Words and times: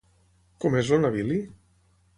Com 0.65 0.79
és 0.81 0.91
el 0.97 1.05
navili? 1.05 1.41